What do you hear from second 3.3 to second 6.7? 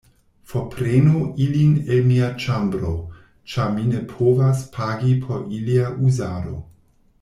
ĉar mi ne povas pagi por ilia uzado.